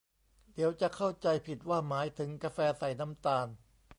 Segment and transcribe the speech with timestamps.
[0.53, 3.47] เดี๋ยวจะเข้าใจผิดว่าหมายถึงกาแฟใส่น้ำตาล